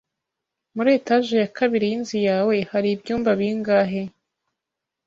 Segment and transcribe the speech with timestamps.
[0.75, 4.01] Muri etaje ya kabiri yinzu yawe hari ibyumba bingahe?